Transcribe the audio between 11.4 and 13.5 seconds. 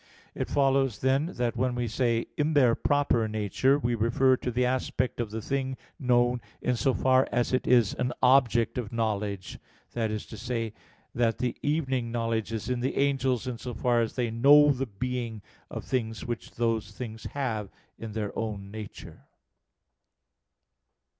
evening knowledge is in the angels